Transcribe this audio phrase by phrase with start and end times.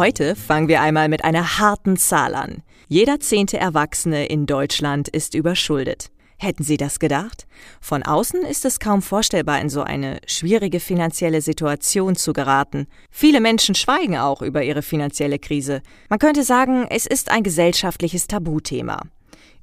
[0.00, 2.62] Heute fangen wir einmal mit einer harten Zahl an.
[2.88, 6.10] Jeder zehnte Erwachsene in Deutschland ist überschuldet.
[6.38, 7.46] Hätten Sie das gedacht?
[7.82, 12.86] Von außen ist es kaum vorstellbar, in so eine schwierige finanzielle Situation zu geraten.
[13.10, 15.82] Viele Menschen schweigen auch über ihre finanzielle Krise.
[16.08, 19.02] Man könnte sagen, es ist ein gesellschaftliches Tabuthema.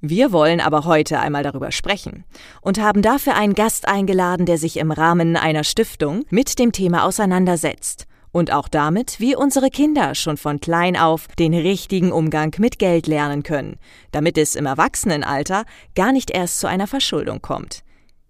[0.02, 2.26] Wir wollen aber heute einmal darüber sprechen
[2.62, 7.06] und haben dafür einen Gast eingeladen, der sich im Rahmen einer Stiftung mit dem Thema
[7.06, 8.07] auseinandersetzt
[8.38, 13.08] und auch damit, wie unsere Kinder schon von klein auf den richtigen Umgang mit Geld
[13.08, 13.80] lernen können,
[14.12, 17.84] damit es im Erwachsenenalter gar nicht erst zu einer Verschuldung kommt.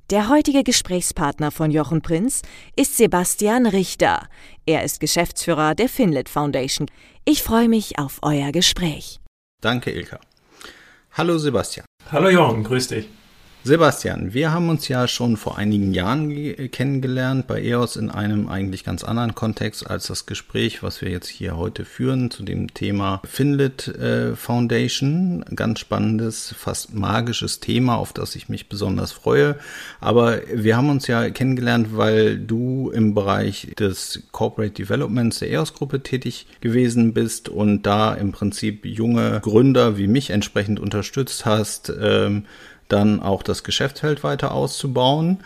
[0.10, 2.42] Der heutige Gesprächspartner von Jochen Prinz
[2.78, 4.30] ist Sebastian Richter.
[4.66, 6.88] Er ist Geschäftsführer der Finlit Foundation.
[7.26, 9.20] Ich freue mich auf euer Gespräch.
[9.62, 10.22] Danke, Ilka.
[11.12, 11.86] Hallo Sebastian.
[12.10, 13.10] Hallo Jochen, grüß dich.
[13.68, 16.32] Sebastian, wir haben uns ja schon vor einigen Jahren
[16.72, 21.28] kennengelernt bei EOS in einem eigentlich ganz anderen Kontext als das Gespräch, was wir jetzt
[21.28, 25.44] hier heute führen zu dem Thema Finlit äh, Foundation.
[25.54, 29.58] Ganz spannendes, fast magisches Thema, auf das ich mich besonders freue.
[30.00, 36.04] Aber wir haben uns ja kennengelernt, weil du im Bereich des Corporate Developments der EOS-Gruppe
[36.04, 41.92] tätig gewesen bist und da im Prinzip junge Gründer wie mich entsprechend unterstützt hast.
[42.02, 42.46] Ähm,
[42.88, 45.40] dann auch das Geschäftsfeld weiter auszubauen.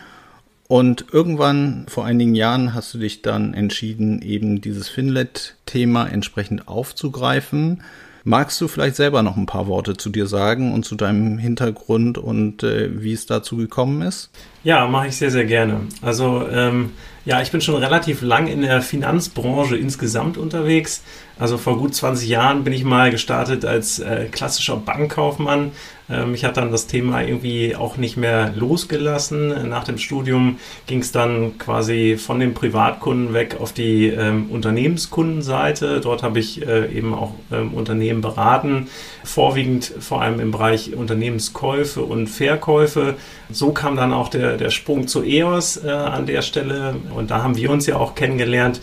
[0.68, 7.82] Und irgendwann vor einigen Jahren hast du dich dann entschieden, eben dieses Finlet-Thema entsprechend aufzugreifen.
[8.24, 12.18] Magst du vielleicht selber noch ein paar Worte zu dir sagen und zu deinem Hintergrund
[12.18, 14.30] und äh, wie es dazu gekommen ist?
[14.62, 15.80] Ja, mache ich sehr, sehr gerne.
[16.02, 16.92] Also ähm,
[17.24, 21.02] ja, ich bin schon relativ lang in der Finanzbranche insgesamt unterwegs.
[21.36, 25.72] Also vor gut 20 Jahren bin ich mal gestartet als äh, klassischer Bankkaufmann,
[26.12, 29.68] ähm, ich hatte dann das Thema irgendwie auch nicht mehr losgelassen.
[29.68, 36.00] Nach dem Studium ging es dann quasi von dem Privatkunden weg auf die ähm, Unternehmenskundenseite.
[36.00, 38.88] Dort habe ich äh, eben auch ähm, Unternehmen beraten,
[39.24, 43.14] vorwiegend vor allem im Bereich Unternehmenskäufe und Verkäufe.
[43.50, 47.42] So kam dann auch der, der Sprung zu EOS äh, an der Stelle und da
[47.42, 48.80] haben wir uns ja auch kennengelernt.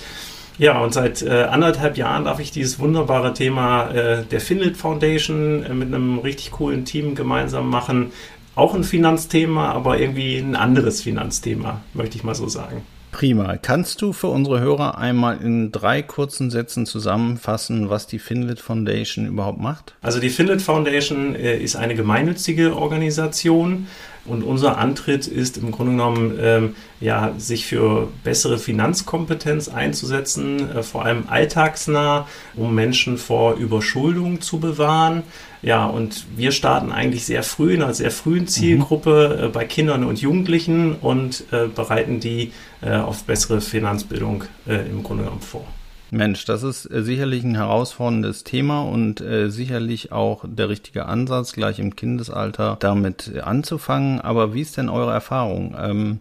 [0.60, 5.64] Ja, und seit äh, anderthalb Jahren darf ich dieses wunderbare Thema äh, der Finlit Foundation
[5.64, 8.12] äh, mit einem richtig coolen Team gemeinsam machen.
[8.56, 12.82] Auch ein Finanzthema, aber irgendwie ein anderes Finanzthema, möchte ich mal so sagen.
[13.12, 13.58] Prima.
[13.58, 19.26] Kannst du für unsere Hörer einmal in drei kurzen Sätzen zusammenfassen, was die Finlit Foundation
[19.26, 19.96] überhaupt macht?
[20.02, 23.88] Also die Finlit Foundation äh, ist eine gemeinnützige Organisation
[24.26, 30.84] und unser Antritt ist im Grunde genommen, ähm, ja, sich für bessere Finanzkompetenz einzusetzen, äh,
[30.84, 35.24] vor allem alltagsnah, um Menschen vor Überschuldung zu bewahren.
[35.62, 39.52] Ja, und wir starten eigentlich sehr früh, in einer sehr frühen Zielgruppe mhm.
[39.52, 45.24] bei Kindern und Jugendlichen und äh, bereiten die äh, auf bessere Finanzbildung äh, im Grunde
[45.24, 45.66] genommen vor.
[46.12, 51.54] Mensch, das ist äh, sicherlich ein herausforderndes Thema und äh, sicherlich auch der richtige Ansatz,
[51.54, 54.22] gleich im Kindesalter damit äh, anzufangen.
[54.22, 55.76] Aber wie ist denn eure Erfahrung?
[55.78, 56.20] Ähm,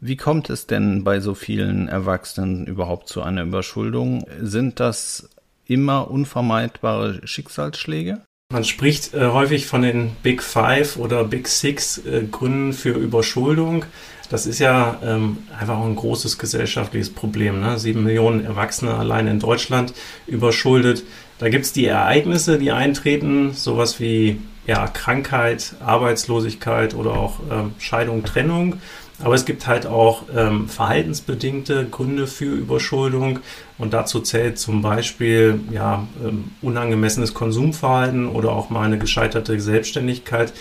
[0.00, 4.24] wie kommt es denn bei so vielen Erwachsenen überhaupt zu einer Überschuldung?
[4.40, 5.28] Sind das
[5.66, 8.20] immer unvermeidbare Schicksalsschläge?
[8.50, 13.84] Man spricht äh, häufig von den Big Five oder Big Six äh, Gründen für Überschuldung.
[14.30, 17.60] Das ist ja ähm, einfach ein großes gesellschaftliches Problem.
[17.60, 17.78] Ne?
[17.78, 19.92] Sieben Millionen Erwachsene allein in Deutschland
[20.26, 21.04] überschuldet.
[21.38, 27.74] Da gibt es die Ereignisse, die eintreten, sowas wie ja, Krankheit, Arbeitslosigkeit oder auch ähm,
[27.78, 28.80] Scheidung, Trennung.
[29.20, 33.40] Aber es gibt halt auch ähm, verhaltensbedingte Gründe für Überschuldung
[33.76, 40.52] und dazu zählt zum Beispiel ja, ähm, unangemessenes Konsumverhalten oder auch mal eine gescheiterte Selbstständigkeit.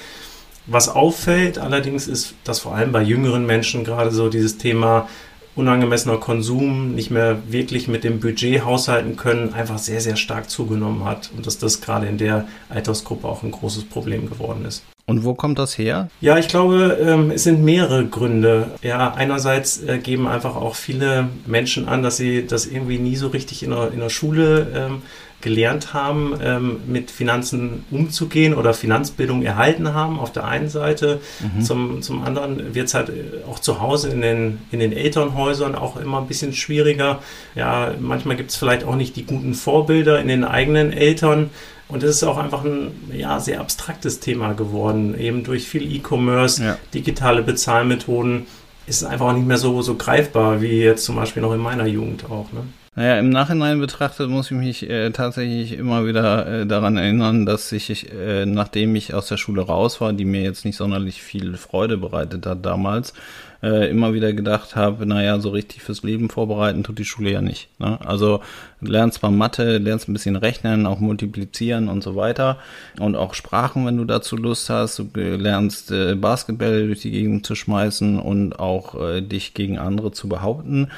[0.66, 5.08] Was auffällt allerdings ist, dass vor allem bei jüngeren Menschen gerade so dieses Thema
[5.56, 11.04] unangemessener Konsum, nicht mehr wirklich mit dem Budget haushalten können, einfach sehr, sehr stark zugenommen
[11.04, 14.84] hat und dass das gerade in der Altersgruppe auch ein großes Problem geworden ist.
[15.09, 16.09] Und wo kommt das her?
[16.19, 18.71] Ja, ich glaube, ähm, es sind mehrere Gründe.
[18.81, 23.30] Ja, einerseits äh, geben einfach auch viele Menschen an, dass sie das irgendwie nie so
[23.30, 25.01] richtig in der, in der Schule ähm,
[25.39, 31.21] gelernt haben, ähm, mit Finanzen umzugehen oder Finanzbildung erhalten haben, auf der einen Seite.
[31.39, 31.62] Mhm.
[31.62, 35.75] Zum, zum anderen wird es halt äh, auch zu Hause in den, in den Elternhäusern
[35.75, 37.19] auch immer ein bisschen schwieriger.
[37.56, 41.50] Ja, manchmal gibt es vielleicht auch nicht die guten Vorbilder in den eigenen Eltern.
[41.89, 46.63] Und es ist auch einfach ein ja, sehr abstraktes Thema geworden, eben durch viel E-Commerce,
[46.63, 46.78] ja.
[46.94, 48.45] digitale Bezahlmethoden
[48.88, 51.60] ist es einfach auch nicht mehr so, so greifbar wie jetzt zum Beispiel noch in
[51.60, 52.51] meiner Jugend auch.
[52.54, 52.63] Ne?
[52.98, 57.72] Naja, im Nachhinein betrachtet muss ich mich äh, tatsächlich immer wieder äh, daran erinnern, dass
[57.72, 61.58] ich, äh, nachdem ich aus der Schule raus war, die mir jetzt nicht sonderlich viel
[61.58, 63.14] Freude bereitet hat damals,
[63.62, 67.42] äh, immer wieder gedacht habe, naja, so richtig fürs Leben vorbereiten tut die Schule ja
[67.42, 67.70] nicht.
[67.80, 68.00] Ne?
[68.04, 68.42] Also
[68.82, 72.58] lernst zwar Mathe, lernst ein bisschen rechnen, auch multiplizieren und so weiter
[73.00, 74.98] und auch Sprachen, wenn du dazu Lust hast.
[74.98, 80.12] Du lernst äh, Basketball durch die Gegend zu schmeißen und auch äh, dich gegen andere
[80.12, 80.90] zu behaupten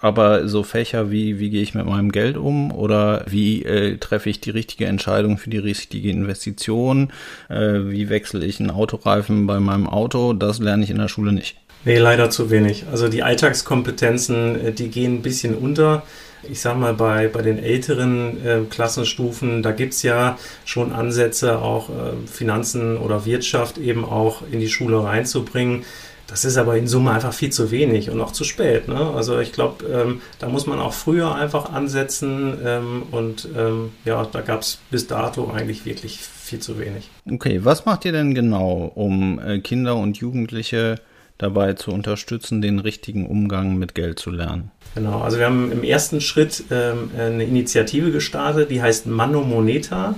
[0.00, 4.30] aber so Fächer wie, wie gehe ich mit meinem Geld um oder wie äh, treffe
[4.30, 7.12] ich die richtige Entscheidung für die richtige Investition,
[7.48, 11.32] äh, wie wechsle ich einen Autoreifen bei meinem Auto, das lerne ich in der Schule
[11.32, 11.56] nicht.
[11.84, 12.84] Nee, leider zu wenig.
[12.90, 16.02] Also die Alltagskompetenzen, äh, die gehen ein bisschen unter.
[16.42, 21.90] Ich sag mal, bei, bei den älteren äh, Klassenstufen, da gibt's ja schon Ansätze, auch
[21.90, 21.92] äh,
[22.26, 25.84] Finanzen oder Wirtschaft eben auch in die Schule reinzubringen.
[26.30, 28.86] Das ist aber in Summe einfach viel zu wenig und auch zu spät.
[28.86, 29.12] Ne?
[29.14, 34.24] Also ich glaube, ähm, da muss man auch früher einfach ansetzen ähm, und ähm, ja,
[34.30, 37.10] da gab es bis dato eigentlich wirklich viel zu wenig.
[37.28, 40.96] Okay, was macht ihr denn genau, um äh, Kinder und Jugendliche
[41.36, 44.70] dabei zu unterstützen, den richtigen Umgang mit Geld zu lernen?
[44.94, 50.14] Genau, also wir haben im ersten Schritt ähm, eine Initiative gestartet, die heißt Mano Moneta.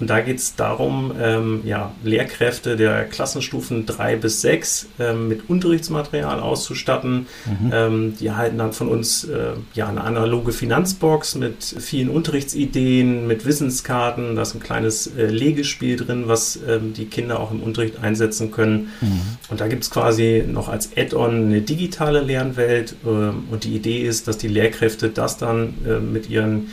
[0.00, 5.50] Und da geht es darum, ähm, ja, Lehrkräfte der Klassenstufen 3 bis 6 ähm, mit
[5.50, 7.26] Unterrichtsmaterial auszustatten.
[7.44, 7.70] Mhm.
[7.72, 13.44] Ähm, die erhalten dann von uns äh, ja, eine analoge Finanzbox mit vielen Unterrichtsideen, mit
[13.44, 14.36] Wissenskarten.
[14.36, 18.50] Da ist ein kleines äh, Legespiel drin, was ähm, die Kinder auch im Unterricht einsetzen
[18.50, 18.88] können.
[19.02, 19.20] Mhm.
[19.50, 22.94] Und da gibt es quasi noch als Add-on eine digitale Lernwelt.
[23.06, 26.68] Ähm, und die Idee ist, dass die Lehrkräfte das dann äh, mit ihren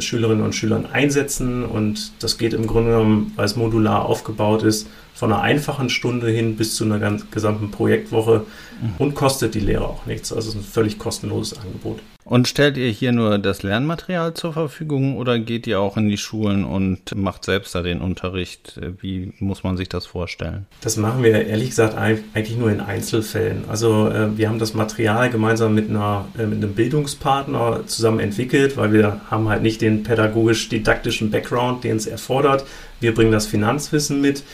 [0.00, 1.64] Schülerinnen und Schülern einsetzen.
[1.64, 6.28] Und das geht im Grunde genommen, weil es modular aufgebaut ist, von einer einfachen Stunde
[6.30, 8.46] hin bis zu einer ganz, gesamten Projektwoche
[8.80, 8.94] mhm.
[8.98, 10.32] und kostet die Lehrer auch nichts.
[10.32, 12.00] Also es ist ein völlig kostenloses Angebot.
[12.30, 16.16] Und stellt ihr hier nur das Lernmaterial zur Verfügung oder geht ihr auch in die
[16.16, 18.80] Schulen und macht selbst da den Unterricht?
[19.00, 20.66] Wie muss man sich das vorstellen?
[20.80, 23.64] Das machen wir ehrlich gesagt eigentlich nur in Einzelfällen.
[23.66, 28.76] Also äh, wir haben das Material gemeinsam mit, einer, äh, mit einem Bildungspartner zusammen entwickelt,
[28.76, 32.64] weil wir haben halt nicht den pädagogisch-didaktischen Background, den es erfordert.
[33.00, 34.44] Wir bringen das Finanzwissen mit.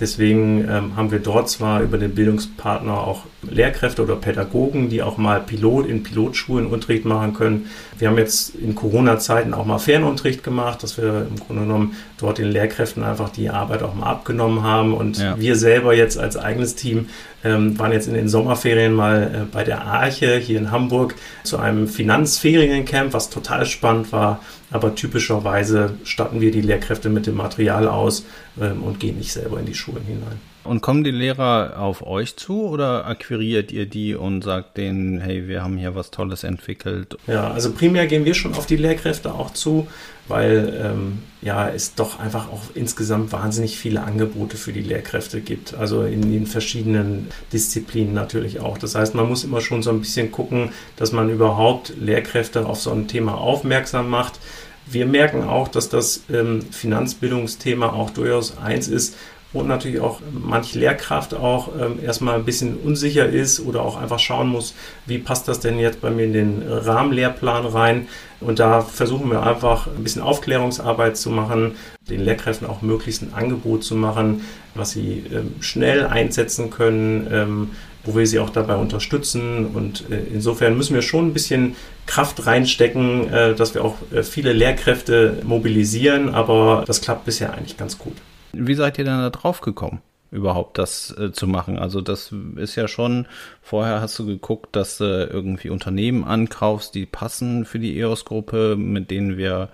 [0.00, 5.18] Deswegen ähm, haben wir dort zwar über den Bildungspartner auch Lehrkräfte oder Pädagogen, die auch
[5.18, 7.70] mal Pilot in Pilotschulen Unterricht machen können.
[7.98, 12.38] Wir haben jetzt in Corona-Zeiten auch mal Fernunterricht gemacht, dass wir im Grunde genommen dort
[12.38, 14.94] den Lehrkräften einfach die Arbeit auch mal abgenommen haben.
[14.94, 15.38] Und ja.
[15.38, 17.08] wir selber jetzt als eigenes Team
[17.44, 21.14] ähm, waren jetzt in den Sommerferien mal äh, bei der Arche hier in Hamburg
[21.44, 24.40] zu einem Finanzferiencamp, was total spannend war.
[24.70, 28.24] Aber typischerweise statten wir die Lehrkräfte mit dem Material aus
[28.60, 30.53] ähm, und gehen nicht selber in die Schulen hinein.
[30.64, 35.46] Und kommen die Lehrer auf euch zu oder akquiriert ihr die und sagt denen, hey,
[35.46, 37.18] wir haben hier was Tolles entwickelt?
[37.26, 39.86] Ja, also primär gehen wir schon auf die Lehrkräfte auch zu,
[40.26, 45.74] weil ähm, ja es doch einfach auch insgesamt wahnsinnig viele Angebote für die Lehrkräfte gibt.
[45.74, 48.78] Also in den verschiedenen Disziplinen natürlich auch.
[48.78, 52.80] Das heißt, man muss immer schon so ein bisschen gucken, dass man überhaupt Lehrkräfte auf
[52.80, 54.40] so ein Thema aufmerksam macht.
[54.86, 59.16] Wir merken auch, dass das ähm, Finanzbildungsthema auch durchaus eins ist,
[59.54, 64.18] und natürlich auch manch Lehrkraft auch ähm, erstmal ein bisschen unsicher ist oder auch einfach
[64.18, 64.74] schauen muss,
[65.06, 68.08] wie passt das denn jetzt bei mir in den Rahmenlehrplan rein.
[68.40, 71.76] Und da versuchen wir einfach ein bisschen Aufklärungsarbeit zu machen,
[72.10, 74.42] den Lehrkräften auch möglichst ein Angebot zu machen,
[74.74, 77.70] was sie ähm, schnell einsetzen können, ähm,
[78.04, 79.66] wo wir sie auch dabei unterstützen.
[79.66, 84.24] Und äh, insofern müssen wir schon ein bisschen Kraft reinstecken, äh, dass wir auch äh,
[84.24, 88.14] viele Lehrkräfte mobilisieren, aber das klappt bisher eigentlich ganz gut.
[88.56, 90.00] Wie seid ihr denn da drauf gekommen?
[90.34, 91.78] überhaupt das äh, zu machen.
[91.78, 93.26] Also das ist ja schon,
[93.62, 99.12] vorher hast du geguckt, dass du irgendwie Unternehmen ankaufst, die passen für die EOS-Gruppe, mit
[99.12, 99.68] denen wir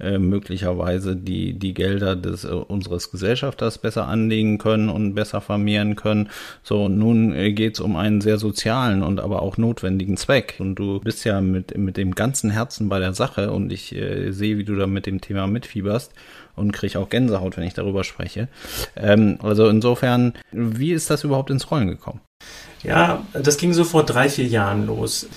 [0.00, 5.96] äh, möglicherweise die, die Gelder des, äh, unseres Gesellschafters besser anlegen können und besser vermehren
[5.96, 6.30] können.
[6.62, 10.56] So, und nun äh, geht es um einen sehr sozialen und aber auch notwendigen Zweck.
[10.58, 14.32] Und du bist ja mit, mit dem ganzen Herzen bei der Sache und ich äh,
[14.32, 16.12] sehe, wie du da mit dem Thema mitfieberst
[16.56, 18.48] und kriege auch Gänsehaut, wenn ich darüber spreche.
[18.96, 22.20] Ähm, also insofern, wie ist das überhaupt ins Rollen gekommen?
[22.82, 25.28] Ja, das ging so vor drei, vier Jahren los.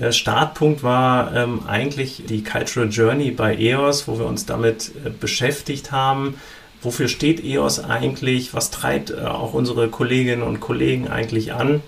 [0.00, 5.10] Äh, Startpunkt war ähm, eigentlich die Cultural Journey bei EOS, wo wir uns damit äh,
[5.10, 6.36] beschäftigt haben.
[6.82, 8.54] Wofür steht EOS eigentlich?
[8.54, 11.82] Was treibt äh, auch unsere Kolleginnen und Kollegen eigentlich an?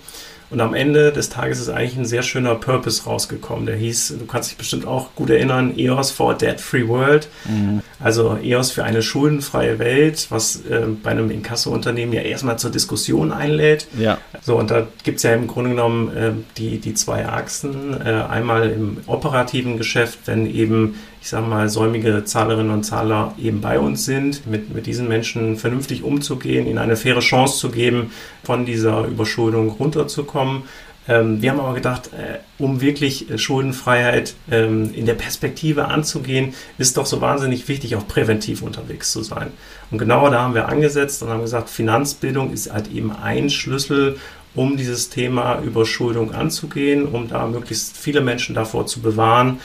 [0.49, 3.67] Und am Ende des Tages ist eigentlich ein sehr schöner Purpose rausgekommen.
[3.67, 7.27] Der hieß, du kannst dich bestimmt auch gut erinnern, EOS for a Debt Free World.
[7.45, 7.81] Mhm.
[7.99, 13.31] Also EOS für eine schuldenfreie Welt, was äh, bei einem Inkasso-Unternehmen ja erstmal zur Diskussion
[13.31, 13.87] einlädt.
[13.97, 14.17] Ja.
[14.41, 17.99] So, und da gibt es ja im Grunde genommen äh, die, die zwei Achsen.
[18.01, 23.61] Äh, einmal im operativen Geschäft, wenn eben ich sage mal, säumige Zahlerinnen und Zahler eben
[23.61, 28.11] bei uns sind, mit, mit diesen Menschen vernünftig umzugehen, ihnen eine faire Chance zu geben,
[28.43, 30.63] von dieser Überschuldung runterzukommen.
[31.09, 36.53] Ähm, wir haben aber gedacht, äh, um wirklich äh, Schuldenfreiheit ähm, in der Perspektive anzugehen,
[36.77, 39.51] ist doch so wahnsinnig wichtig, auch präventiv unterwegs zu sein.
[39.91, 44.17] Und genauer da haben wir angesetzt und haben gesagt, Finanzbildung ist halt eben ein Schlüssel,
[44.55, 49.59] um dieses Thema Überschuldung anzugehen, um da möglichst viele Menschen davor zu bewahren,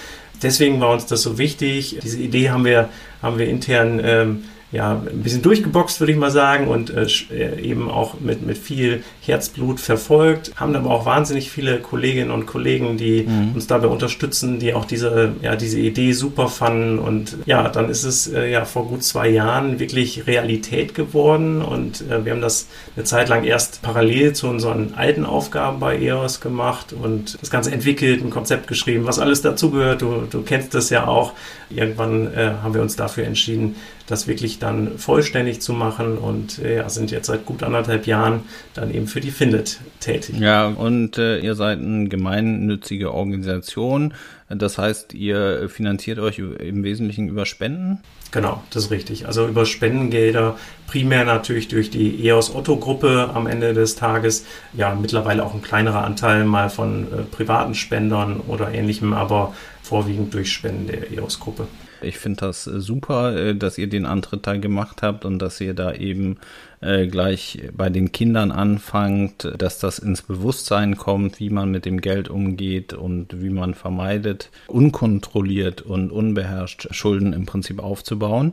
[0.45, 1.99] deswegen war uns das so wichtig.
[2.03, 2.89] Diese Idee haben wir,
[3.23, 7.61] haben wir intern ähm, ja, ein bisschen durchgeboxt, würde ich mal sagen, und äh, äh,
[7.61, 10.50] eben auch mit, mit viel Herzblut verfolgt.
[10.57, 13.52] Haben aber auch wahnsinnig viele Kolleginnen und Kollegen, die mhm.
[13.54, 16.99] uns dabei unterstützen, die auch diese, ja, diese Idee super fanden.
[16.99, 21.62] Und ja, dann ist es äh, ja vor gut zwei Jahren wirklich Realität geworden.
[21.62, 22.66] Und äh, wir haben das
[22.97, 27.71] eine Zeit lang erst parallel zu unseren alten Aufgaben bei EOS gemacht und das Ganze
[27.71, 30.02] entwickelt, ein Konzept geschrieben, was alles dazugehört.
[30.02, 31.33] Du, du kennst das ja auch.
[31.71, 33.76] Irgendwann äh, haben wir uns dafür entschieden,
[34.07, 38.43] das wirklich dann vollständig zu machen und äh, ja, sind jetzt seit gut anderthalb Jahren
[38.75, 40.39] dann eben für die Findet tätig.
[40.39, 44.15] Ja, und äh, ihr seid eine gemeinnützige Organisation.
[44.49, 48.01] Das heißt, ihr finanziert euch im Wesentlichen über Spenden?
[48.31, 49.27] Genau, das ist richtig.
[49.27, 54.45] Also über Spendengelder, primär natürlich durch die EOS Otto Gruppe am Ende des Tages.
[54.75, 60.35] Ja, mittlerweile auch ein kleinerer Anteil mal von äh, privaten Spendern oder ähnlichem, aber vorwiegend
[60.35, 61.69] durch Spenden der EOS Gruppe.
[62.05, 65.61] Ich finde das äh, super, äh, dass ihr den Antritt da gemacht habt und dass
[65.61, 66.37] ihr da eben
[66.81, 72.01] äh, gleich bei den Kindern anfangt, dass das ins Bewusstsein kommt, wie man mit dem
[72.01, 78.53] Geld umgeht und wie man vermeidet, unkontrolliert und unbeherrscht Schulden im Prinzip aufzubauen.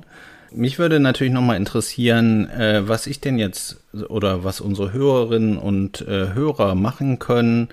[0.53, 2.49] Mich würde natürlich nochmal interessieren,
[2.81, 3.79] was ich denn jetzt
[4.09, 7.69] oder was unsere Hörerinnen und Hörer machen können,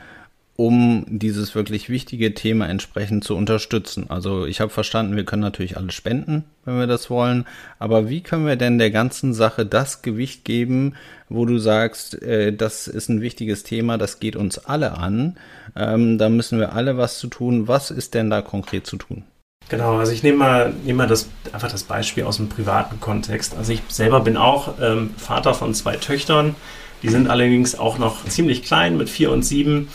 [0.60, 4.06] um dieses wirklich wichtige Thema entsprechend zu unterstützen.
[4.10, 7.46] Also ich habe verstanden, wir können natürlich alles spenden, wenn wir das wollen,
[7.78, 10.94] aber wie können wir denn der ganzen Sache das Gewicht geben,
[11.28, 15.36] wo du sagst, äh, das ist ein wichtiges Thema, das geht uns alle an,
[15.76, 17.68] ähm, da müssen wir alle was zu tun.
[17.68, 19.22] Was ist denn da konkret zu tun?
[19.68, 23.56] Genau, also ich nehme mal, nehme mal das, einfach das Beispiel aus dem privaten Kontext.
[23.56, 26.56] Also ich selber bin auch ähm, Vater von zwei Töchtern.
[27.04, 29.86] Die sind allerdings auch noch ziemlich klein mit vier und sieben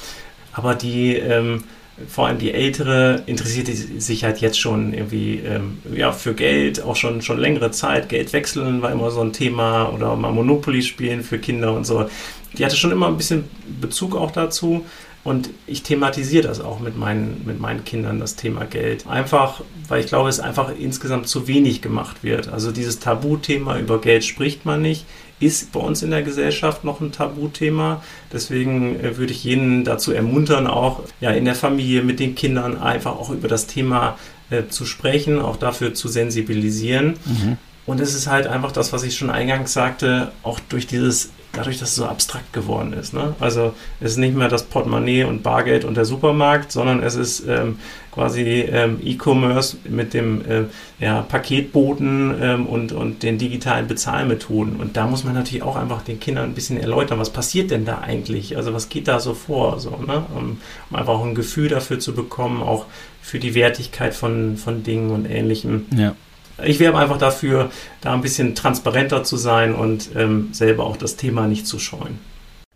[0.53, 1.63] aber die, ähm,
[2.07, 6.95] vor allem die Ältere, interessiert sich halt jetzt schon irgendwie ähm, ja, für Geld, auch
[6.95, 8.09] schon, schon längere Zeit.
[8.09, 12.09] Geld wechseln war immer so ein Thema oder mal Monopoly spielen für Kinder und so.
[12.57, 13.45] Die hatte schon immer ein bisschen
[13.81, 14.85] Bezug auch dazu.
[15.23, 19.07] Und ich thematisiere das auch mit meinen, mit meinen Kindern, das Thema Geld.
[19.07, 22.49] Einfach, weil ich glaube, es einfach insgesamt zu wenig gemacht wird.
[22.49, 25.05] Also dieses Tabuthema über Geld spricht man nicht
[25.39, 28.03] ist bei uns in der Gesellschaft noch ein Tabuthema.
[28.31, 32.81] Deswegen äh, würde ich jeden dazu ermuntern, auch ja, in der Familie mit den Kindern
[32.81, 34.17] einfach auch über das Thema
[34.49, 37.15] äh, zu sprechen, auch dafür zu sensibilisieren.
[37.25, 37.57] Mhm.
[37.85, 41.77] Und es ist halt einfach das, was ich schon eingangs sagte, auch durch dieses dadurch,
[41.77, 43.13] dass es so abstrakt geworden ist.
[43.13, 43.35] Ne?
[43.39, 47.47] Also es ist nicht mehr das Portemonnaie und Bargeld und der Supermarkt, sondern es ist
[47.47, 47.77] ähm,
[48.11, 50.63] quasi ähm, E-Commerce mit dem äh,
[50.99, 54.77] ja, Paketboten ähm, und, und den digitalen Bezahlmethoden.
[54.77, 57.85] Und da muss man natürlich auch einfach den Kindern ein bisschen erläutern, was passiert denn
[57.85, 58.57] da eigentlich?
[58.57, 59.79] Also was geht da so vor?
[59.79, 60.25] So, ne?
[60.35, 60.57] um,
[60.89, 62.85] um einfach auch ein Gefühl dafür zu bekommen, auch
[63.21, 65.85] für die Wertigkeit von, von Dingen und Ähnlichem.
[65.95, 66.15] Ja
[66.63, 71.15] ich werbe einfach dafür, da ein bisschen transparenter zu sein und ähm, selber auch das
[71.15, 72.19] Thema nicht zu scheuen.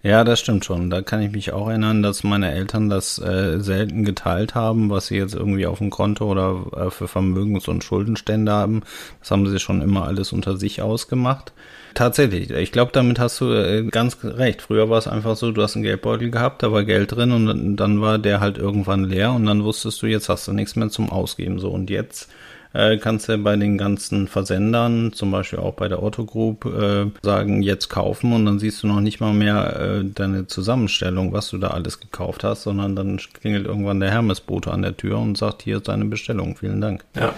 [0.03, 0.89] Ja, das stimmt schon.
[0.89, 5.07] Da kann ich mich auch erinnern, dass meine Eltern das äh, selten geteilt haben, was
[5.07, 8.84] sie jetzt irgendwie auf dem Konto oder äh, für Vermögens- und Schuldenstände haben.
[9.19, 11.51] Das haben sie schon immer alles unter sich ausgemacht.
[11.96, 14.62] Tatsächlich, ich glaube, damit hast du äh, ganz recht.
[14.62, 17.75] Früher war es einfach so, du hast einen Geldbeutel gehabt, da war Geld drin und
[17.75, 20.89] dann war der halt irgendwann leer und dann wusstest du, jetzt hast du nichts mehr
[20.89, 21.57] zum Ausgeben.
[21.60, 22.29] So und jetzt
[22.77, 27.07] äh, kannst du bei den ganzen Versendern, zum Beispiel auch bei der Otto Group, äh,
[27.24, 31.50] sagen, jetzt kaufen und dann siehst du noch nicht mal mehr äh, deine Zusammenstellung, was
[31.50, 35.39] du da alles gekauft hast, sondern dann klingelt irgendwann der Hermesbote an der Tür und
[35.39, 37.03] sagt, hier ist deine Bestellung, vielen Dank.
[37.15, 37.34] Ja.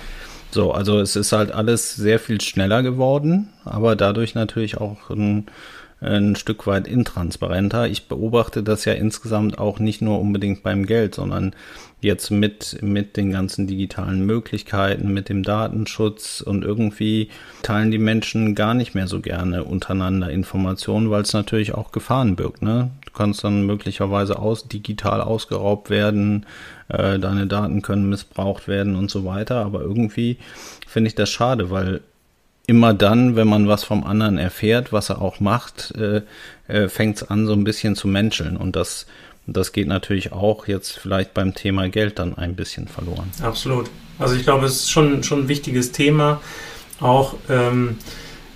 [0.52, 5.46] So, also es ist halt alles sehr viel schneller geworden, aber dadurch natürlich auch ein
[6.02, 7.88] ein Stück weit intransparenter.
[7.88, 11.54] Ich beobachte das ja insgesamt auch nicht nur unbedingt beim Geld, sondern
[12.02, 17.30] jetzt mit, mit den ganzen digitalen Möglichkeiten, mit dem Datenschutz und irgendwie
[17.62, 22.38] teilen die Menschen gar nicht mehr so gerne untereinander Informationen, weil es natürlich auch Gefahren
[22.38, 22.62] birgt.
[22.62, 22.92] Ne?
[23.06, 26.46] Du kannst dann möglicherweise aus, digital ausgeraubt werden,
[26.88, 30.38] äh, deine Daten können missbraucht werden und so weiter, aber irgendwie
[30.88, 32.00] finde ich das schade, weil
[32.70, 36.22] immer dann, wenn man was vom anderen erfährt, was er auch macht, äh,
[36.68, 38.56] äh, fängt es an, so ein bisschen zu menscheln.
[38.56, 39.08] Und das,
[39.48, 43.32] das geht natürlich auch jetzt vielleicht beim Thema Geld dann ein bisschen verloren.
[43.42, 43.90] Absolut.
[44.20, 46.42] Also ich glaube, es ist schon, schon ein wichtiges Thema,
[47.00, 47.98] auch ähm,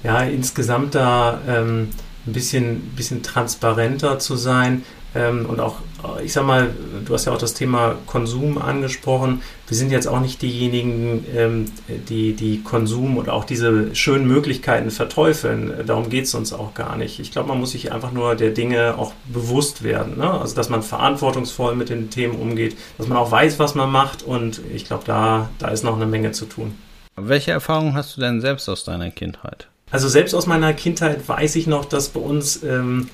[0.04, 1.90] ja, insgesamt da ähm,
[2.28, 4.84] ein bisschen, bisschen transparenter zu sein.
[5.16, 5.78] Ähm, und auch,
[6.24, 6.72] ich sag mal,
[7.06, 9.42] du hast ja auch das Thema Konsum angesprochen.
[9.68, 11.66] Wir sind jetzt auch nicht diejenigen, ähm,
[12.10, 15.74] die, die Konsum und auch diese schönen Möglichkeiten verteufeln.
[15.86, 17.20] Darum geht es uns auch gar nicht.
[17.20, 20.18] Ich glaube, man muss sich einfach nur der Dinge auch bewusst werden.
[20.18, 20.30] Ne?
[20.30, 24.24] Also, dass man verantwortungsvoll mit den Themen umgeht, dass man auch weiß, was man macht.
[24.24, 26.76] Und ich glaube, da, da ist noch eine Menge zu tun.
[27.16, 29.68] Welche Erfahrungen hast du denn selbst aus deiner Kindheit?
[29.94, 33.10] Also selbst aus meiner Kindheit weiß ich noch, dass bei uns ähm,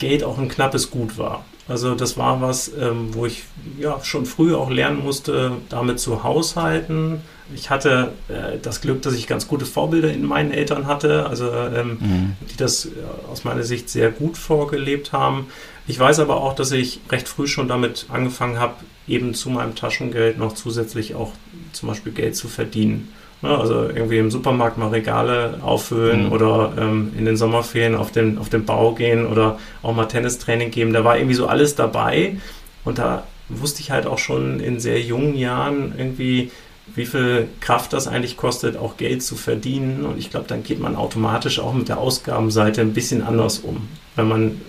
[0.00, 1.44] Geld auch ein knappes Gut war.
[1.68, 3.44] Also das war was, ähm, wo ich
[3.78, 7.20] ja schon früh auch lernen musste, damit zu haushalten.
[7.54, 11.48] Ich hatte äh, das Glück, dass ich ganz gute Vorbilder in meinen Eltern hatte, also
[11.48, 12.32] ähm, mhm.
[12.50, 12.90] die das äh,
[13.30, 15.46] aus meiner Sicht sehr gut vorgelebt haben.
[15.86, 18.74] Ich weiß aber auch, dass ich recht früh schon damit angefangen habe,
[19.06, 21.30] eben zu meinem Taschengeld noch zusätzlich auch
[21.72, 23.12] zum Beispiel Geld zu verdienen.
[23.42, 26.32] Also irgendwie im Supermarkt mal Regale auffüllen mhm.
[26.32, 30.70] oder ähm, in den Sommerferien auf den, auf den Bau gehen oder auch mal Tennistraining
[30.70, 30.92] geben.
[30.92, 32.36] Da war irgendwie so alles dabei.
[32.84, 36.50] Und da wusste ich halt auch schon in sehr jungen Jahren irgendwie,
[36.94, 40.04] wie viel Kraft das eigentlich kostet, auch Geld zu verdienen.
[40.06, 43.88] Und ich glaube, dann geht man automatisch auch mit der Ausgabenseite ein bisschen anders um,
[44.16, 44.60] wenn man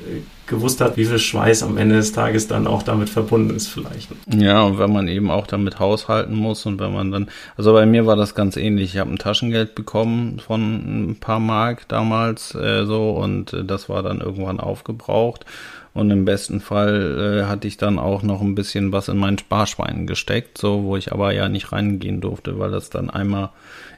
[0.48, 4.10] gewusst hat, wie viel Schweiß am Ende des Tages dann auch damit verbunden ist vielleicht.
[4.28, 7.28] Ja, und wenn man eben auch damit haushalten muss und wenn man dann,
[7.58, 8.94] also bei mir war das ganz ähnlich.
[8.94, 13.90] Ich habe ein Taschengeld bekommen von ein paar Mark damals äh, so und äh, das
[13.90, 15.46] war dann irgendwann aufgebraucht.
[15.94, 19.40] Und im besten Fall äh, hatte ich dann auch noch ein bisschen was in meinen
[19.40, 23.50] Sparschwein gesteckt, so wo ich aber ja nicht reingehen durfte, weil das dann einmal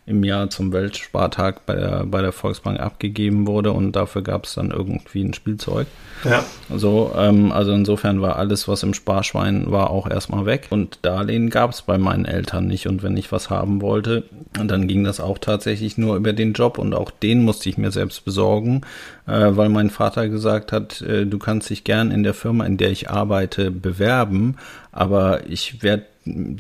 [0.10, 4.56] im Jahr zum Weltspartag bei der, bei der Volksbank abgegeben wurde und dafür gab es
[4.56, 5.86] dann irgendwie ein Spielzeug.
[6.26, 6.44] Ja.
[6.76, 10.68] So, ähm, also insofern war alles, was im Sparschwein war, auch erstmal weg.
[10.72, 12.88] Und Darlehen gab es bei meinen Eltern nicht.
[12.88, 16.80] Und wenn ich was haben wollte, dann ging das auch tatsächlich nur über den Job
[16.80, 18.82] und auch den musste ich mir selbst besorgen,
[19.28, 22.78] äh, weil mein Vater gesagt hat, äh, du kannst dich gern in der Firma, in
[22.78, 24.56] der ich arbeite, bewerben,
[24.92, 26.06] aber ich werde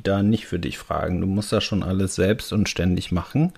[0.03, 1.21] da nicht für dich fragen.
[1.21, 3.53] Du musst das schon alles selbst und ständig machen.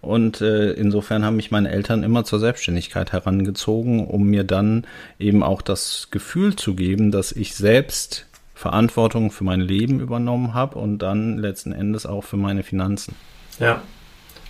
[0.00, 4.86] Und äh, insofern haben mich meine Eltern immer zur Selbstständigkeit herangezogen, um mir dann
[5.18, 10.78] eben auch das Gefühl zu geben, dass ich selbst Verantwortung für mein Leben übernommen habe
[10.78, 13.14] und dann letzten Endes auch für meine Finanzen.
[13.58, 13.82] Ja.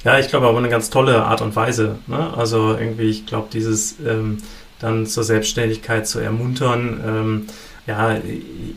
[0.05, 1.96] Ja, ich glaube aber eine ganz tolle Art und Weise.
[2.09, 2.37] Ne?
[2.37, 4.38] Also irgendwie, ich glaube, dieses ähm,
[4.81, 7.46] dann zur Selbstständigkeit zu ermuntern, ähm,
[7.87, 8.16] ja,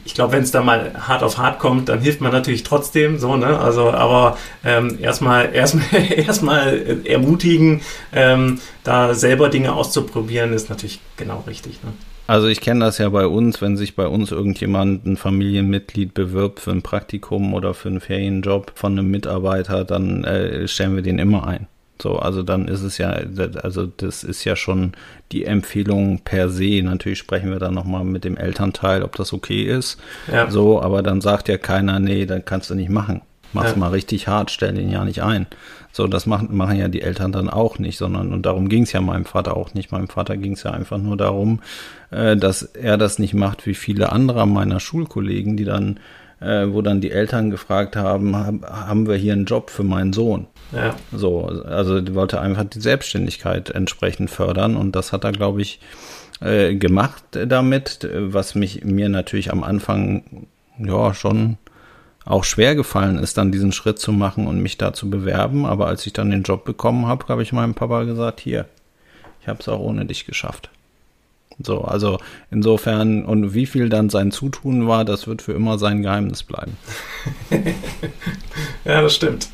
[0.03, 3.19] ich glaube, wenn es da mal hart auf hart kommt, dann hilft man natürlich trotzdem
[3.19, 3.59] so, ne?
[3.59, 7.81] Also, aber ähm, erstmal erstmal erstmal ermutigen,
[8.13, 11.83] ähm, da selber Dinge auszuprobieren, ist natürlich genau richtig.
[11.83, 11.91] Ne?
[12.27, 16.59] Also ich kenne das ja bei uns, wenn sich bei uns irgendjemand, ein Familienmitglied bewirbt
[16.59, 21.19] für ein Praktikum oder für einen Ferienjob von einem Mitarbeiter, dann äh, stellen wir den
[21.19, 21.67] immer ein.
[22.01, 23.17] So, also dann ist es ja,
[23.61, 24.93] also das ist ja schon
[25.31, 26.81] die Empfehlung per se.
[26.83, 29.97] Natürlich sprechen wir dann nochmal mit dem Elternteil, ob das okay ist.
[30.31, 30.49] Ja.
[30.51, 33.21] So, aber dann sagt ja keiner, nee, dann kannst du nicht machen.
[33.53, 33.77] Mach's ja.
[33.77, 35.47] mal richtig hart, stell den ja nicht ein.
[35.93, 38.91] So, das machen, machen ja die Eltern dann auch nicht, sondern, und darum ging es
[38.91, 39.93] ja meinem Vater auch nicht.
[39.93, 41.61] Meinem Vater ging es ja einfach nur darum,
[42.11, 46.01] äh, dass er das nicht macht wie viele andere meiner Schulkollegen, die dann,
[46.39, 50.47] äh, wo dann die Eltern gefragt haben, haben wir hier einen Job für meinen Sohn?
[50.71, 50.95] Ja.
[51.11, 55.79] So, also die wollte einfach die Selbstständigkeit entsprechend fördern und das hat er, glaube ich,
[56.41, 61.57] äh, gemacht damit, was mich mir natürlich am Anfang ja schon
[62.25, 65.65] auch schwer gefallen ist, dann diesen Schritt zu machen und mich da zu bewerben.
[65.65, 68.65] Aber als ich dann den Job bekommen habe, habe ich meinem Papa gesagt, hier,
[69.41, 70.71] ich habe es auch ohne dich geschafft.
[71.59, 72.17] So, also
[72.51, 76.77] insofern, und wie viel dann sein Zutun war, das wird für immer sein Geheimnis bleiben.
[78.85, 79.49] ja, das stimmt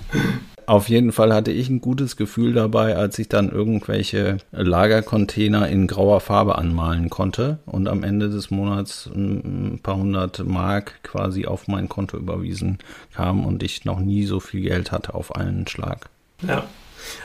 [0.66, 5.86] Auf jeden Fall hatte ich ein gutes Gefühl dabei, als ich dann irgendwelche Lagercontainer in
[5.86, 11.68] grauer Farbe anmalen konnte und am Ende des Monats ein paar hundert Mark quasi auf
[11.68, 12.80] mein Konto überwiesen
[13.14, 16.10] kam und ich noch nie so viel Geld hatte auf einen Schlag.
[16.48, 16.64] Ja,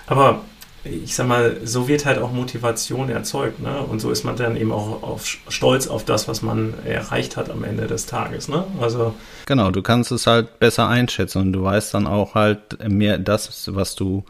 [0.07, 0.41] aber
[1.05, 3.81] ich sag mal, so wird halt auch Motivation erzeugt, ne?
[3.81, 7.51] Und so ist man dann eben auch auf, stolz auf das, was man erreicht hat
[7.51, 8.65] am Ende des Tages, ne?
[8.81, 9.15] Also.
[9.47, 13.75] Genau, du kannst es halt besser einschätzen und du weißt dann auch halt mehr das,
[13.75, 14.25] was du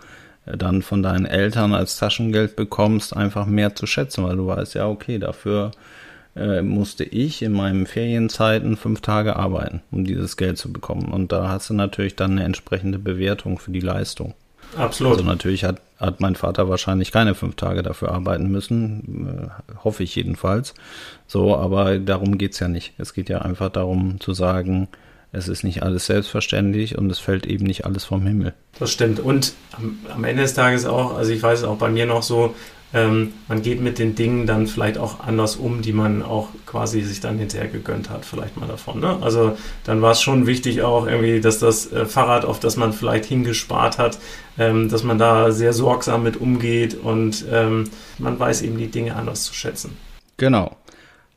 [0.46, 4.88] dann von deinen Eltern als Taschengeld bekommst, einfach mehr zu schätzen, weil du weißt ja,
[4.88, 5.72] okay, dafür
[6.36, 11.12] äh, musste ich in meinen Ferienzeiten fünf Tage arbeiten, um dieses Geld zu bekommen.
[11.12, 14.34] Und da hast du natürlich dann eine entsprechende Bewertung für die Leistung.
[14.76, 15.14] Absolut.
[15.14, 20.02] Also natürlich hat, hat mein Vater wahrscheinlich keine fünf Tage dafür arbeiten müssen, äh, hoffe
[20.02, 20.74] ich jedenfalls.
[21.26, 22.92] So, aber darum geht's ja nicht.
[22.98, 24.88] Es geht ja einfach darum zu sagen,
[25.32, 28.54] es ist nicht alles selbstverständlich und es fällt eben nicht alles vom Himmel.
[28.78, 29.20] Das stimmt.
[29.20, 32.22] Und am, am Ende des Tages auch, also ich weiß es auch bei mir noch
[32.22, 32.54] so,
[32.94, 37.02] ähm, man geht mit den Dingen dann vielleicht auch anders um, die man auch quasi
[37.02, 39.00] sich dann hinterher gegönnt hat, vielleicht mal davon.
[39.00, 39.18] Ne?
[39.20, 42.92] Also dann war es schon wichtig auch irgendwie, dass das äh, Fahrrad, auf das man
[42.92, 44.18] vielleicht hingespart hat,
[44.58, 47.84] ähm, dass man da sehr sorgsam mit umgeht und ähm,
[48.18, 49.96] man weiß eben die Dinge anders zu schätzen.
[50.36, 50.76] Genau.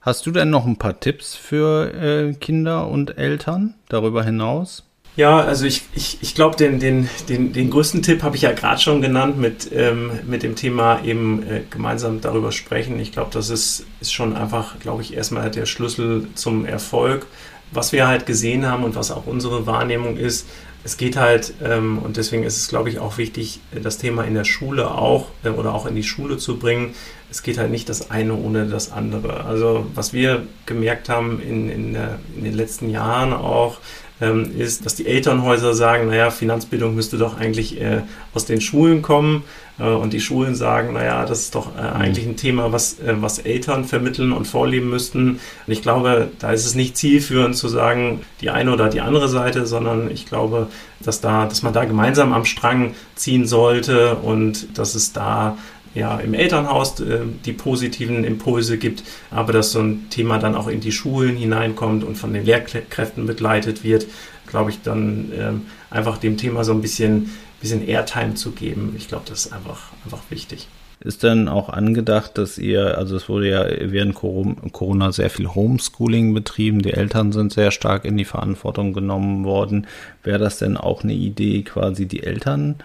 [0.01, 4.88] Hast du denn noch ein paar Tipps für äh, Kinder und Eltern darüber hinaus?
[5.19, 8.53] Ja, also ich, ich, ich glaube, den, den, den, den größten Tipp habe ich ja
[8.53, 12.97] gerade schon genannt mit, ähm, mit dem Thema eben äh, gemeinsam darüber sprechen.
[13.01, 17.27] Ich glaube, das ist, ist schon einfach, glaube ich, erstmal der Schlüssel zum Erfolg.
[17.73, 20.47] Was wir halt gesehen haben und was auch unsere Wahrnehmung ist,
[20.85, 24.35] es geht halt, ähm, und deswegen ist es, glaube ich, auch wichtig, das Thema in
[24.35, 26.95] der Schule auch äh, oder auch in die Schule zu bringen.
[27.29, 29.43] Es geht halt nicht das eine ohne das andere.
[29.43, 33.79] Also was wir gemerkt haben in, in, der, in den letzten Jahren auch,
[34.21, 38.01] ähm, ist, dass die Elternhäuser sagen, naja, Finanzbildung müsste doch eigentlich äh,
[38.33, 39.43] aus den Schulen kommen.
[39.79, 42.01] Äh, und die Schulen sagen, naja, das ist doch äh, mhm.
[42.01, 45.39] eigentlich ein Thema, was, was Eltern vermitteln und vorleben müssten.
[45.67, 49.29] Und ich glaube, da ist es nicht zielführend zu sagen, die eine oder die andere
[49.29, 50.67] Seite, sondern ich glaube,
[50.99, 55.57] dass da, dass man da gemeinsam am Strang ziehen sollte und dass es da
[55.95, 60.67] ja, im Elternhaus äh, die positiven Impulse gibt, aber dass so ein Thema dann auch
[60.67, 64.05] in die Schulen hineinkommt und von den Lehrkräften begleitet wird,
[64.47, 68.95] glaube ich, dann ähm, einfach dem Thema so ein bisschen, bisschen Airtime zu geben.
[68.97, 70.67] Ich glaube, das ist einfach, einfach wichtig.
[71.01, 76.33] Ist denn auch angedacht, dass ihr, also es wurde ja während Corona sehr viel Homeschooling
[76.33, 79.87] betrieben, die Eltern sind sehr stark in die Verantwortung genommen worden.
[80.23, 82.83] Wäre das denn auch eine Idee, quasi die Eltern äh,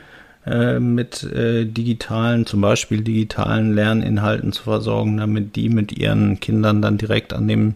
[0.78, 6.98] mit äh, digitalen, zum Beispiel digitalen Lerninhalten zu versorgen, damit die mit ihren Kindern dann
[6.98, 7.74] direkt an dem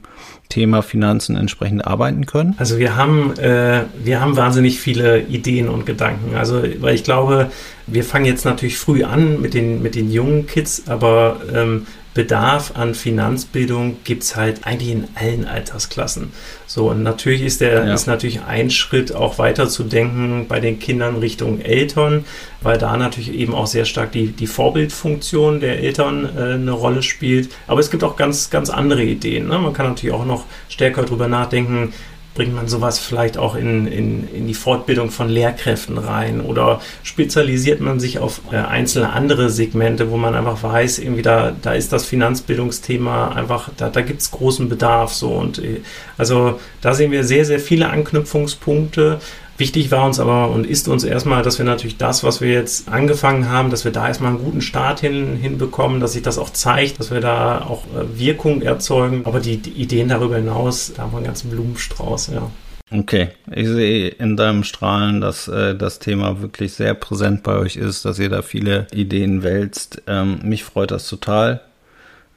[0.49, 2.55] Thema Finanzen entsprechend arbeiten können?
[2.59, 6.37] Also wir haben, äh, wir haben wahnsinnig viele Ideen und Gedanken.
[6.37, 7.51] Also, weil ich glaube,
[7.87, 11.87] wir fangen jetzt natürlich früh an mit den, mit den jungen Kids, aber ähm,
[12.19, 16.33] Bedarf an Finanzbildung gibt es halt eigentlich in allen Altersklassen.
[16.67, 17.95] So, und natürlich ist der, ja.
[17.95, 22.25] ist natürlich ein Schritt auch weiter zu denken bei den Kindern Richtung Eltern,
[22.61, 27.05] weil da natürlich eben auch sehr stark die, die Vorbildfunktion der Eltern äh, eine Rolle
[27.05, 27.51] spielt.
[27.69, 29.47] Aber es gibt auch ganz, ganz andere Ideen.
[29.47, 29.57] Ne?
[29.57, 31.93] Man kann natürlich auch noch stärker darüber nachdenken,
[32.35, 37.81] bringt man sowas vielleicht auch in, in, in die Fortbildung von Lehrkräften rein oder spezialisiert
[37.81, 41.93] man sich auf äh, einzelne andere Segmente, wo man einfach weiß, irgendwie da, da ist
[41.93, 45.81] das Finanzbildungsthema einfach, da, da gibt es großen Bedarf so und äh,
[46.17, 49.21] also da sehen wir sehr, sehr viele Anknüpfungspunkte.
[49.59, 52.89] Wichtig war uns aber und ist uns erstmal, dass wir natürlich das, was wir jetzt
[52.89, 56.51] angefangen haben, dass wir da erstmal einen guten Start hin, hinbekommen, dass sich das auch
[56.51, 59.23] zeigt, dass wir da auch äh, Wirkung erzeugen.
[59.25, 62.49] Aber die, die Ideen darüber hinaus, da haben wir einen ganzen Blumenstrauß, ja.
[62.93, 67.77] Okay, ich sehe in deinem Strahlen, dass äh, das Thema wirklich sehr präsent bei euch
[67.77, 70.03] ist, dass ihr da viele Ideen wälzt.
[70.07, 71.63] Ähm, mich freut das total,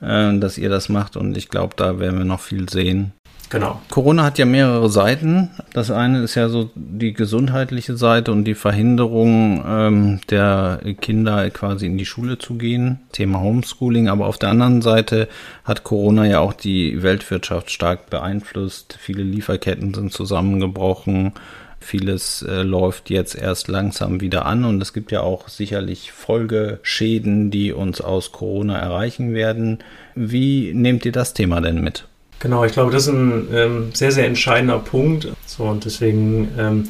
[0.02, 3.14] äh, dass ihr das macht und ich glaube, da werden wir noch viel sehen.
[3.52, 3.82] Genau.
[3.90, 5.50] Corona hat ja mehrere Seiten.
[5.74, 11.86] Das eine ist ja so die gesundheitliche Seite und die Verhinderung ähm, der Kinder quasi
[11.86, 13.02] in die Schule zu gehen.
[13.12, 14.08] Thema Homeschooling.
[14.08, 15.28] Aber auf der anderen Seite
[15.66, 18.98] hat Corona ja auch die Weltwirtschaft stark beeinflusst.
[18.98, 21.34] Viele Lieferketten sind zusammengebrochen.
[21.82, 27.52] Vieles äh, läuft jetzt erst langsam wieder an und es gibt ja auch sicherlich Folgeschäden,
[27.52, 29.80] die uns aus Corona erreichen werden.
[30.16, 32.06] Wie nehmt ihr das Thema denn mit?
[32.42, 35.32] Genau, ich glaube, das ist ein ähm, sehr, sehr entscheidender Punkt.
[35.46, 36.90] So, und deswegen ähm,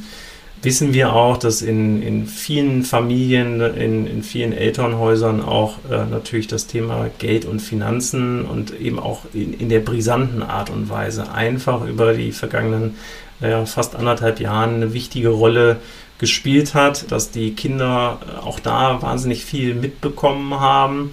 [0.61, 6.47] wissen wir auch, dass in, in vielen Familien, in, in vielen Elternhäusern auch äh, natürlich
[6.47, 11.33] das Thema Geld und Finanzen und eben auch in, in der brisanten Art und Weise
[11.33, 12.95] einfach über die vergangenen
[13.41, 15.81] äh, fast anderthalb Jahren eine wichtige Rolle
[16.17, 21.11] gespielt hat, dass die Kinder auch da wahnsinnig viel mitbekommen haben.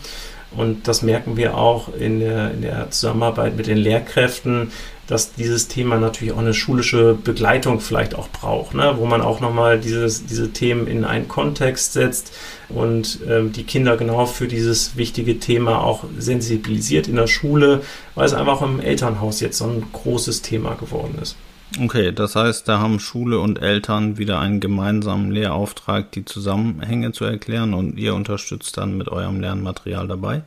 [0.56, 4.72] Und das merken wir auch in der, in der Zusammenarbeit mit den Lehrkräften,
[5.06, 8.94] dass dieses Thema natürlich auch eine schulische Begleitung vielleicht auch braucht, ne?
[8.96, 12.32] wo man auch nochmal dieses, diese Themen in einen Kontext setzt
[12.68, 17.80] und ähm, die Kinder genau für dieses wichtige Thema auch sensibilisiert in der Schule,
[18.14, 21.36] weil es einfach im Elternhaus jetzt so ein großes Thema geworden ist.
[21.82, 27.24] Okay, das heißt, da haben Schule und Eltern wieder einen gemeinsamen Lehrauftrag, die Zusammenhänge zu
[27.24, 30.42] erklären und ihr unterstützt dann mit eurem Lernmaterial dabei?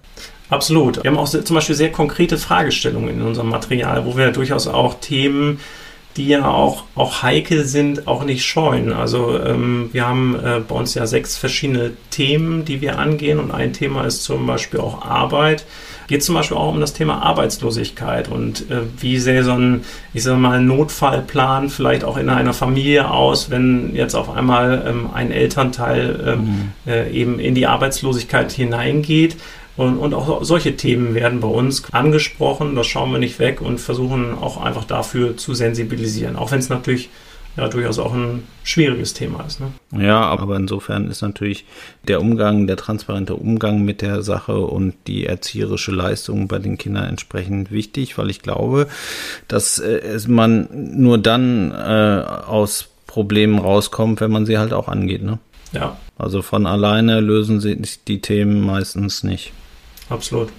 [0.49, 1.03] Absolut.
[1.03, 4.95] Wir haben auch zum Beispiel sehr konkrete Fragestellungen in unserem Material, wo wir durchaus auch
[4.99, 5.59] Themen
[6.17, 8.91] die ja auch, auch heikel sind, auch nicht scheuen.
[8.91, 13.51] Also ähm, wir haben äh, bei uns ja sechs verschiedene Themen, die wir angehen und
[13.51, 15.65] ein Thema ist zum Beispiel auch Arbeit.
[16.11, 20.23] Geht zum Beispiel auch um das Thema Arbeitslosigkeit und äh, wie sähe so ein, ich
[20.23, 25.31] sage mal, Notfallplan vielleicht auch in einer Familie aus, wenn jetzt auf einmal ähm, ein
[25.31, 26.71] Elternteil ähm, mhm.
[26.85, 29.37] äh, eben in die Arbeitslosigkeit hineingeht
[29.77, 33.79] und, und auch solche Themen werden bei uns angesprochen, das schauen wir nicht weg und
[33.79, 37.09] versuchen auch einfach dafür zu sensibilisieren, auch wenn es natürlich
[37.57, 39.59] ja durchaus auch ein schwieriges Thema ist.
[39.59, 39.71] Ne?
[40.03, 41.65] Ja, aber insofern ist natürlich
[42.07, 47.05] der Umgang, der transparente Umgang mit der Sache und die erzieherische Leistung bei den Kindern
[47.05, 48.87] entsprechend wichtig, weil ich glaube,
[49.47, 55.23] dass äh, man nur dann äh, aus Problemen rauskommt, wenn man sie halt auch angeht.
[55.23, 55.39] Ne?
[55.73, 55.97] Ja.
[56.17, 59.51] Also von alleine lösen sich die Themen meistens nicht
[60.11, 60.49] absolut.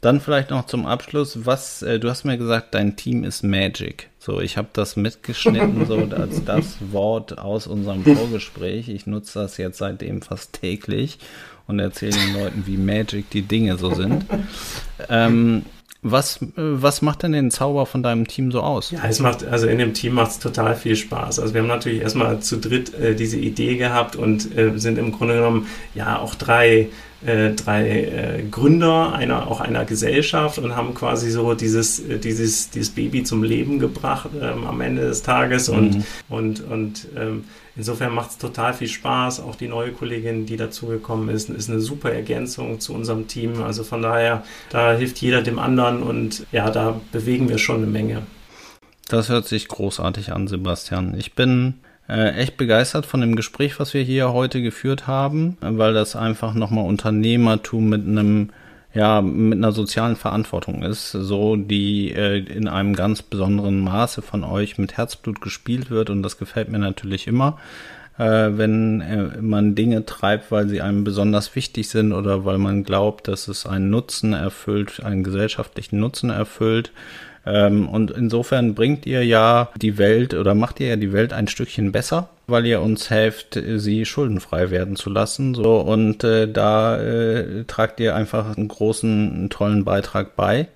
[0.00, 4.10] Dann vielleicht noch zum Abschluss, was, äh, du hast mir gesagt, dein Team ist Magic.
[4.24, 8.88] So, ich habe das mitgeschnitten, so als das Wort aus unserem Vorgespräch.
[8.88, 11.18] Ich nutze das jetzt seitdem fast täglich
[11.66, 14.24] und erzähle den Leuten, wie Magic die Dinge so sind.
[15.10, 15.66] Ähm,
[16.00, 18.90] was, was macht denn den Zauber von deinem Team so aus?
[18.92, 21.38] Ja, es macht, also in dem Team macht es total viel Spaß.
[21.38, 25.12] Also wir haben natürlich erstmal zu dritt äh, diese Idee gehabt und äh, sind im
[25.12, 26.88] Grunde genommen ja auch drei
[27.24, 32.70] äh, drei äh, Gründer einer, auch einer Gesellschaft und haben quasi so dieses, äh, dieses,
[32.70, 36.04] dieses Baby zum Leben gebracht ähm, am Ende des Tages und, mhm.
[36.28, 37.44] und, und ähm,
[37.76, 39.40] insofern macht es total viel Spaß.
[39.40, 43.62] Auch die neue Kollegin, die dazugekommen ist, ist eine super Ergänzung zu unserem Team.
[43.62, 47.86] Also von daher, da hilft jeder dem anderen und ja, da bewegen wir schon eine
[47.86, 48.22] Menge.
[49.08, 51.14] Das hört sich großartig an, Sebastian.
[51.18, 51.74] Ich bin
[52.08, 56.54] äh, echt begeistert von dem Gespräch, was wir hier heute geführt haben, weil das einfach
[56.54, 58.50] nochmal Unternehmertum mit einem
[58.94, 64.44] ja, mit einer sozialen Verantwortung ist, so die äh, in einem ganz besonderen Maße von
[64.44, 66.10] euch mit Herzblut gespielt wird.
[66.10, 67.58] Und das gefällt mir natürlich immer,
[68.18, 72.84] äh, wenn äh, man Dinge treibt, weil sie einem besonders wichtig sind oder weil man
[72.84, 76.92] glaubt, dass es einen Nutzen erfüllt, einen gesellschaftlichen Nutzen erfüllt
[77.46, 81.48] ähm, und insofern bringt ihr ja die Welt oder macht ihr ja die Welt ein
[81.48, 85.54] Stückchen besser, weil ihr uns helft, sie schuldenfrei werden zu lassen.
[85.54, 90.68] So und äh, da äh, tragt ihr einfach einen großen, einen tollen Beitrag bei.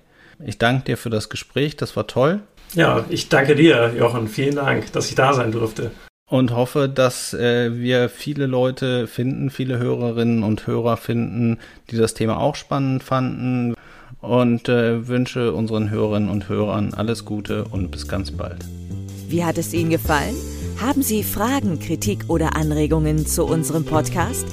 [0.45, 2.39] Ich danke dir für das Gespräch, das war toll.
[2.75, 4.27] Ja, ich danke dir, Jochen.
[4.27, 5.91] Vielen Dank, dass ich da sein durfte
[6.29, 11.57] und hoffe, dass äh, wir viele Leute finden, viele Hörerinnen und Hörer finden,
[11.89, 13.73] die das Thema auch spannend fanden
[14.21, 18.65] und äh, wünsche unseren Hörerinnen und Hörern alles Gute und bis ganz bald.
[19.27, 20.35] Wie hat es Ihnen gefallen?
[20.81, 24.45] Haben Sie Fragen, Kritik oder Anregungen zu unserem Podcast?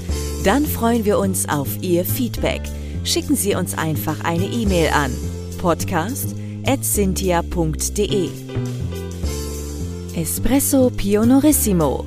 [0.45, 2.63] Dann freuen wir uns auf Ihr Feedback.
[3.05, 5.13] Schicken Sie uns einfach eine E-Mail an
[5.59, 8.29] podcast.cynthia.de
[10.15, 12.07] Espresso Pionorissimo